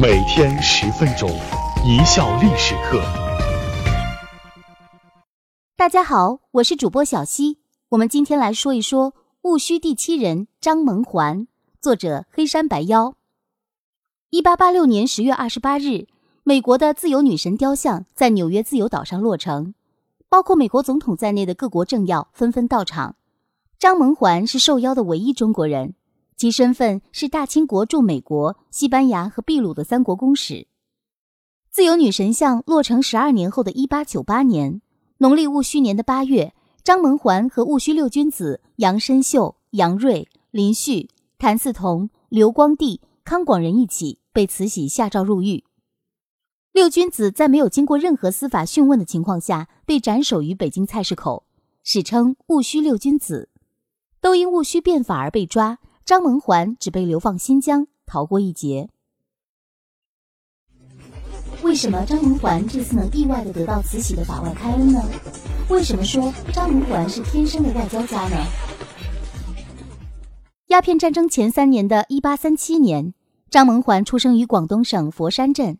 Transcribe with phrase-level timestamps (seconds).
[0.00, 1.28] 每天十分钟，
[1.84, 3.02] 一笑历史课。
[5.76, 7.58] 大家好，我是主播小溪。
[7.88, 11.48] 我们今天来说一说戊戌第七人张蒙环，
[11.80, 13.14] 作者黑山白妖。
[14.30, 16.06] 一八八六年十月二十八日，
[16.44, 19.74] 美国的自由女神雕像在纽约自由岛上落成，
[20.28, 23.16] 包括美国总统在内的各国政要纷纷到场。
[23.80, 25.94] 张蒙环是受邀的唯一中国人。
[26.38, 30.68] 其身份是大清国驻美国、西班牙和秘鲁的三国公使。
[31.68, 34.80] 自由女神像落成十二年后的一八九八年，
[35.16, 36.54] 农历戊戌年的八月，
[36.84, 41.08] 张蒙环和戊戌六君子杨申秀、杨锐、林旭、
[41.38, 45.64] 谭嗣同、刘光第、康广仁一起被慈禧下诏入狱。
[46.70, 51.44] 六君子在没有经过任何司法讯问的情况下被斩首于北京菜市口，
[51.82, 53.48] 史称戊戌六君子，
[54.20, 55.80] 都因戊戌变法而被抓。
[56.08, 58.88] 张萌环只被流放新疆，逃过一劫。
[61.62, 65.02] 为什么张萌环这次能意外的得到慈禧的法外开恩呢？
[65.68, 68.36] 为什么说张萌环是天生的外交家呢？
[70.68, 73.12] 鸦片战争前三年的一八三七年，
[73.50, 75.76] 张萌环出生于广东省佛山镇。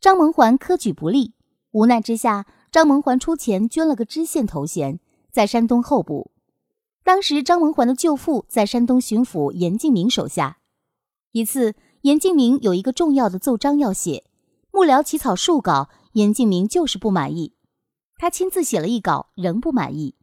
[0.00, 1.34] 张萌环科举不利，
[1.70, 4.98] 无奈之下，张萌环出钱捐了个知县头衔，
[5.30, 6.31] 在山东候补。
[7.04, 10.58] 当时，张文环的舅父在山东巡抚严敬明手下。
[11.32, 14.24] 一次，严敬明有一个重要的奏章要写，
[14.70, 17.54] 幕僚起草数稿，严敬明就是不满意。
[18.18, 20.14] 他亲自写了一稿，仍不满意，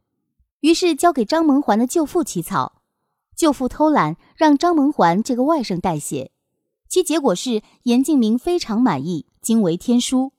[0.60, 2.80] 于是交给张文环的舅父起草。
[3.36, 6.30] 舅父偷懒，让张文环这个外甥代写。
[6.88, 10.32] 其结果是，严敬明非常满意，惊为天书。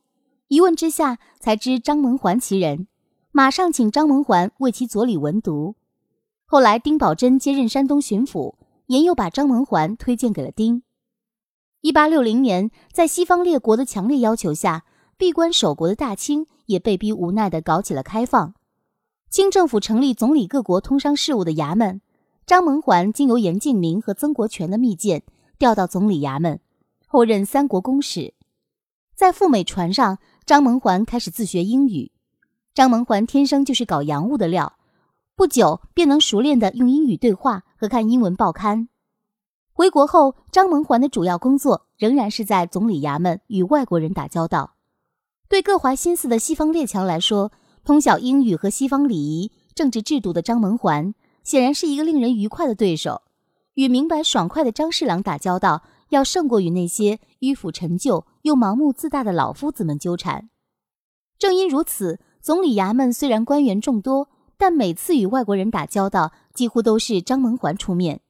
[0.47, 2.87] 一问之下，才知张文环其人，
[3.31, 5.75] 马上请张文环为其佐理文读。
[6.51, 8.55] 后来，丁宝桢接任山东巡抚，
[8.87, 10.83] 严又把张文环推荐给了丁。
[11.79, 14.83] 一八六零年，在西方列国的强烈要求下，
[15.15, 18.53] 闭关守国的大清也被逼无奈地搞起了开放。
[19.29, 22.01] 清政府成立总理各国通商事务的衙门，
[22.45, 25.23] 张文环经由严敬明和曾国荃的密件
[25.57, 26.59] 调到总理衙门，
[27.07, 28.33] 后任三国公使。
[29.15, 32.11] 在赴美船上，张文环开始自学英语。
[32.73, 34.73] 张文环天生就是搞洋务的料。
[35.41, 38.89] 不久便能熟练地用英语对话和看英文报刊。
[39.73, 44.75] 回国后，张蒙环的主要工作仍然是在总理衙门与外国人打交道。
[45.49, 47.51] 对各怀心思的西方列强来说，
[47.83, 53.23] 通晓英语和西方礼仪、政治制度的张蒙环显然是一个令人愉快的对手。
[53.73, 60.51] 与明白爽快的张侍郎打交道，要胜过与那些迂腐陈旧又盲目自大的老夫子们纠缠。
[61.39, 64.29] 正因如此，总理衙门虽然官员众多。
[64.61, 68.21] 但每次与外国人打交道，几乎都是张蒙环出面。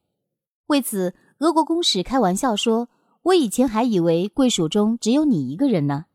[0.68, 2.88] 为此，俄国公使开玩笑说
[3.24, 6.06] ：“我以前还以为贵属中只有你一个人呢。”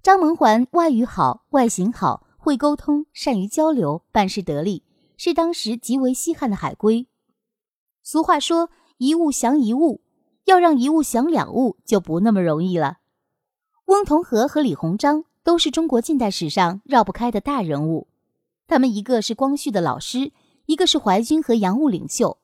[0.00, 4.84] 张蒙环外语好，外形好，会沟通，善于交流，办事得力，
[5.16, 7.08] 是当时极为稀罕的海归。
[8.04, 10.02] 俗话说：“一物降一物”，
[10.46, 12.98] 要让一物降两物就不那么容易了。
[13.86, 18.06] 翁同龢和李鸿章都是中国近代史上绕不开的大人物。
[18.66, 20.32] 他们一个是光绪的老师，
[20.66, 22.38] 一个是淮军和洋务领袖，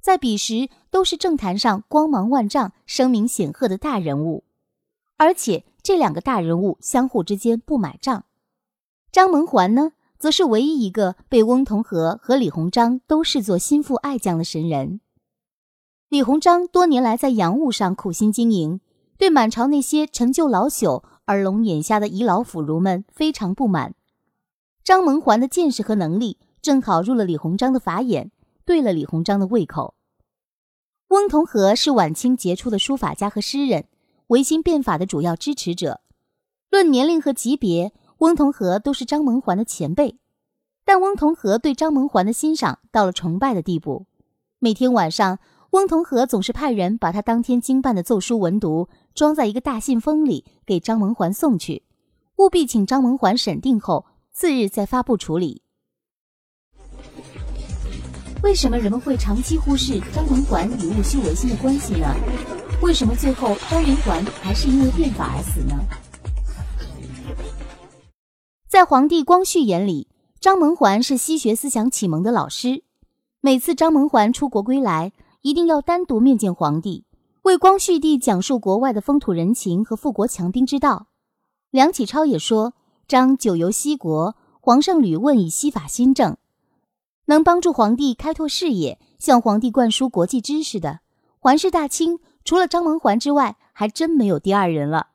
[0.00, 4.44] 在彼时都是政坛上光芒万丈、声名显赫的大人物，
[5.18, 8.24] 而且这两个大人物相互之间不买账。
[9.12, 15.00] 张蒙环呢，则是唯一一个被翁同龢和李鸿章都视作心腹爱将的神人。
[16.08, 18.80] 李鸿章多年来在洋务上苦心经营，
[19.18, 23.94] 对满朝那些陈旧老朽、耳聋眼瞎的遗老腐儒们非常不满。
[24.82, 28.30] 张萌环的见识和能力正好入了李鸿章的法眼，
[28.64, 29.94] 对了李鸿章的胃口。
[31.08, 33.86] 翁同龢是晚清杰出的书法家和诗人，
[34.28, 36.00] 维新变法的主要支持者。
[36.70, 40.18] 论年龄和级别，翁同龢都是张萌环的前辈。
[40.84, 44.06] 但翁同龢对张萌环的欣赏到了崇拜的地步。
[44.58, 45.38] 每天晚上，
[45.70, 51.82] 翁同龢总是派人把他当天经办的奏书文读装在一个大信封里，给张萌环送去，
[52.36, 54.06] 务必请张萌环审定后。
[54.32, 55.62] 次日再发布处理。
[58.42, 62.06] 为什么人们会长期忽视张文环与戊戌维新的关系呢？
[62.80, 65.76] 为什么最后张文环还是因为变法而死呢？
[68.66, 70.08] 在皇帝光绪眼里，
[70.40, 72.84] 张文环是西学思想启蒙的老师。
[73.42, 75.12] 每次张文环出国归来，
[75.42, 77.04] 一定要单独面见皇帝，
[77.42, 81.08] 为光绪帝讲述国外的风土人情和富国强兵之道。
[81.70, 82.74] 梁启超也说。
[83.10, 86.36] 张久游西国，皇上屡问以西法新政，
[87.24, 91.00] 能帮助皇帝开拓视野，向皇帝灌输国际知识的，
[91.40, 93.88] 环视大清，除了张文环之外，还。
[93.88, 95.08] 真没有第二人了。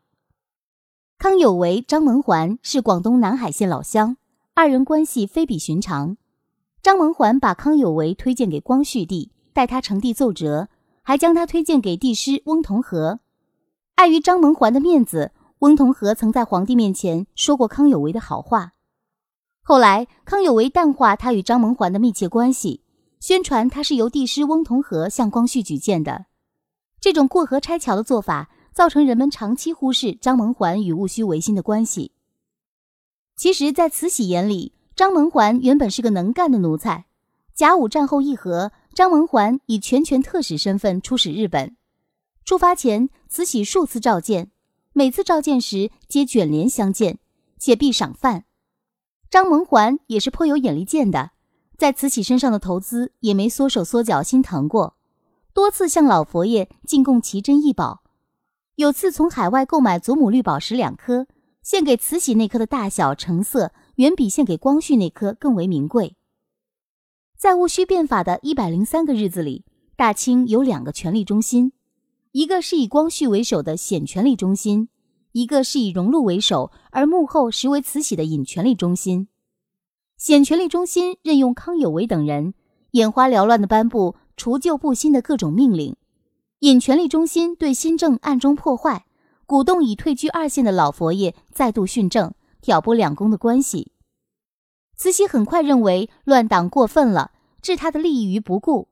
[1.18, 4.18] 康有为、张文环是广东南海县老乡，
[4.54, 6.18] 二人关系非比寻常。
[6.84, 10.68] 张文环把康有为推荐给光绪帝，代他呈递奏折，
[11.02, 13.20] 还将他推荐给帝师翁同龢。
[13.96, 15.32] 碍于张文环的面子，
[15.66, 18.74] 翁同龢曾在皇帝面前说过康有为的好话。
[19.62, 22.84] 后来，康有为淡化他与张文环的密切关系，
[23.20, 26.28] 宣传他是由帝师翁同龢向光绪举荐的。
[27.02, 28.50] 这种过河拆桥的做法。
[28.76, 32.12] 造成人们长期忽视张文环与戊戌维新的关系。
[33.38, 37.06] 其实，在慈禧眼里，张文环原本是个能干的奴才。
[37.54, 41.78] 甲午战后议和，张文环以全权特使身份出使日本。
[42.44, 44.52] 出发前，慈禧数次召见，
[44.98, 47.20] 每次召见时皆卷帘相见，
[47.60, 48.46] 且必赏饭。
[49.30, 51.32] 张文环也是颇有眼力见的，
[51.78, 54.96] 在慈禧身上的投资也没缩手缩脚心疼过，
[55.54, 58.04] 多次向老佛爷进贡奇珍异宝。
[58.76, 61.28] 有次从海外购买祖母绿宝石两颗，
[61.62, 66.16] 献给慈禧那颗的大小成色远比献给光绪那颗更为名贵。
[67.38, 69.66] 在戊戌变法的一百零三个日子里，
[69.98, 71.74] 大清有两个权力中心，
[72.36, 74.90] 一个是以光绪为首的显权力中心，
[75.32, 79.30] 一个是以荣禄为首而幕后实为慈禧的隐权力中心。
[80.18, 82.54] 显权力中心任用康有为等人，
[82.92, 85.96] 眼花缭乱地颁布除旧布新的各种命令。
[86.60, 89.06] 隐权力中心对新政暗中破坏，
[89.46, 93.94] 鼓动已退居二线的老佛爷再度训政，挑拨两宫的关系。
[94.98, 97.32] 慈禧很快认为乱党过分了，
[97.62, 98.90] 置他的利益于不顾。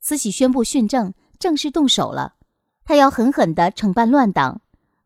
[0.00, 2.34] 慈禧宣布训政，正式动手了。
[2.84, 4.60] 他要狠狠地惩办乱党，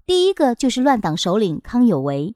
[0.07, 2.35] 第一个就是乱党首领康有为。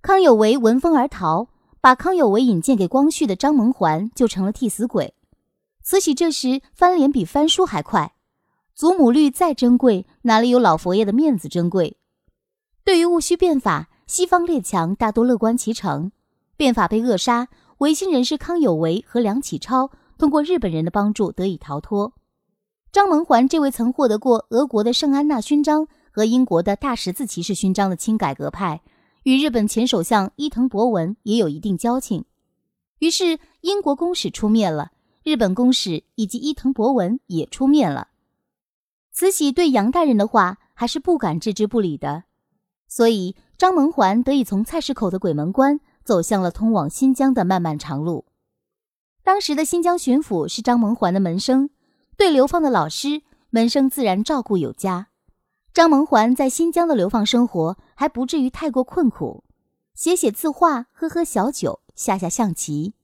[0.00, 1.48] 康有为闻风而逃，
[1.80, 5.14] 把康有为引荐给光绪的张蒙环就成了替死鬼。
[5.82, 8.14] 慈禧这时翻脸比翻书还快。
[8.74, 11.98] 祖母绿再珍贵，哪里有老佛爷的面子珍贵？
[12.84, 16.10] 对于戊戌变法，西方列强大多乐观其成。
[16.56, 22.14] 变法被扼杀，维新人士康有为和梁启超通过日本人的帮助得以逃脱。
[22.92, 28.82] 张文环这位曾获得过俄国的圣安娜勋章和英国的大十字骑士勋章的亲改革派，
[29.22, 32.26] 与日本前首相伊藤博文也有一定交情。
[32.98, 34.92] 于是，英国公使出面了，
[35.24, 38.08] 日本公使以及伊藤博文也出面了。
[39.10, 42.24] 慈禧对杨大人的话还是不敢置之不理的，
[42.86, 48.26] 所以张文环得以从菜市口的鬼门关走向了通往新疆的漫漫长路。
[49.24, 51.70] 当时的新疆巡抚是张文环的门生，
[52.22, 55.08] 对流放的老师门生自然照顾有加。
[55.74, 59.42] 张萌环在新疆的流放生活还不至于太过困苦，
[59.96, 62.94] 写写字画，喝喝小酒，下下象棋。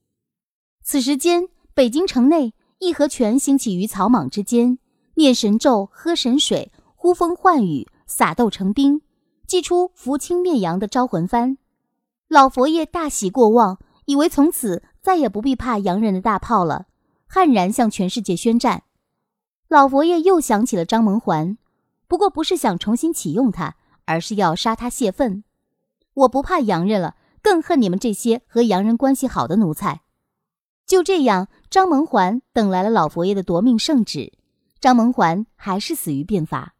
[0.81, 4.79] 此时间，北京城内义和拳兴起于草莽之间。
[5.15, 9.01] 念神咒，喝神水，呼风唤雨，撒豆成兵，
[9.45, 11.57] 祭出扶清灭洋的招魂幡。
[12.29, 16.85] 老佛爷大喜过望，以为从此再也不必怕洋人的大炮了，
[17.27, 18.83] 悍然向全世界宣战。
[19.69, 21.55] 老佛爷又想起了张文环，
[22.07, 23.75] 不过不是想重新启用他，
[24.05, 25.43] 而是要杀他泄愤。
[26.15, 30.01] 我不怕洋人了，更恨你们这些和洋人关系好的奴才。
[30.87, 34.33] 就这样，张文环等来了老佛爷的夺命圣旨。
[34.79, 36.73] 张文环还是死于变法，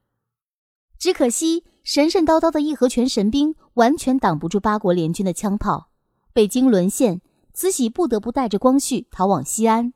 [0.97, 5.89] 只可惜神神叨叨的义和拳神兵完全挡不住八国联军的枪炮，
[6.33, 7.21] 北京沦陷，
[7.53, 9.93] 慈禧不得不带着光绪逃往西安。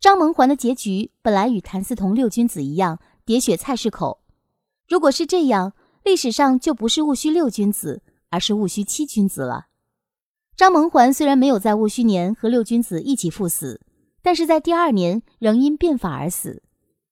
[0.00, 4.22] 张萌环的结局本来与谭嗣同六君子一样，喋血菜市口。
[4.88, 9.66] 如果是这样，历史上就不是戊戌六君子，而是戊戌七君子了。
[10.56, 13.82] 张萌环虽然没有在戊戌年和六君子一起赴死，
[14.22, 16.62] 但是在第二年仍因变法而死。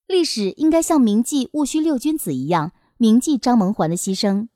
[0.07, 4.49] 历史应该像铭记戊戌六君子一样铭记张萌环的牺牲，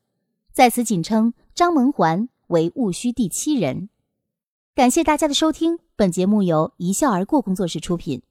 [0.51, 3.89] 在此仅称张萌环为戊戌第七人。
[4.75, 8.23] 感谢大家的收听，本节目由一笑而过工作室出品。